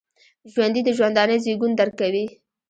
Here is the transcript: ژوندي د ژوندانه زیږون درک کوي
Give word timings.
ژوندي 0.53 0.81
د 0.85 0.89
ژوندانه 0.97 1.35
زیږون 1.43 1.71
درک 1.79 1.93
کوي 2.01 2.25